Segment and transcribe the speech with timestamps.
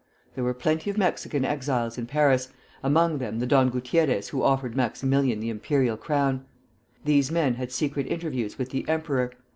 [0.33, 2.49] There were plenty of Mexican exiles in Paris,
[2.81, 6.43] among them the Don Gutierrez who offered Maximilian the imperial crown.
[7.05, 9.31] These men had secret interviews with the emperor.